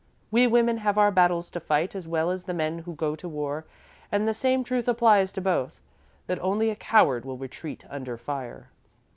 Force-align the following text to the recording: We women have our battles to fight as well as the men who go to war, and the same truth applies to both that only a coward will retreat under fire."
We 0.31 0.47
women 0.47 0.77
have 0.77 0.97
our 0.97 1.11
battles 1.11 1.51
to 1.51 1.59
fight 1.59 1.93
as 1.93 2.07
well 2.07 2.31
as 2.31 2.45
the 2.45 2.55
men 2.55 2.79
who 2.79 2.95
go 2.95 3.15
to 3.15 3.29
war, 3.29 3.65
and 4.11 4.27
the 4.27 4.33
same 4.33 4.63
truth 4.63 4.87
applies 4.87 5.31
to 5.33 5.41
both 5.41 5.79
that 6.25 6.39
only 6.41 6.71
a 6.71 6.75
coward 6.75 7.23
will 7.23 7.37
retreat 7.37 7.85
under 7.87 8.17
fire." 8.17 8.69